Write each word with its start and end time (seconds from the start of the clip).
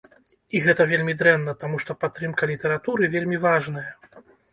І 0.59 0.59
гэта 0.67 0.85
вельмі 0.91 1.13
дрэнна, 1.19 1.53
таму 1.63 1.81
што 1.83 1.95
падтрымка 2.05 2.49
літаратуры 2.53 3.11
вельмі 3.17 3.37
важная. 3.45 3.85